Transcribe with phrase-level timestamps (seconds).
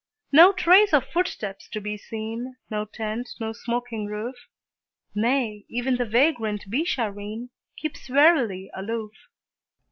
[0.31, 4.33] No trace of footsteps to be seen, No tent, no smoking roof;
[5.13, 9.13] Nay, even the vagrant Beeshareen Keeps warily aloof.